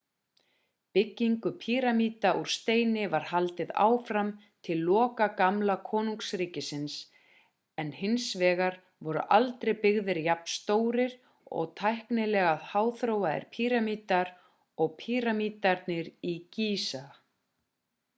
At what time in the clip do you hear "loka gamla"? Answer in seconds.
4.87-5.75